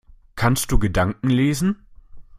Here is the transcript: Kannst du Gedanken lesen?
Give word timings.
Kannst 0.35 0.71
du 0.71 0.79
Gedanken 0.79 1.29
lesen? 1.29 1.85